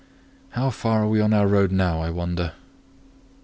How 0.49 0.71
far 0.71 1.03
are 1.03 1.07
we 1.07 1.21
on 1.21 1.31
our 1.31 1.45
road 1.45 1.71
now, 1.71 2.01
I 2.01 2.09
wonder?" 2.09 2.53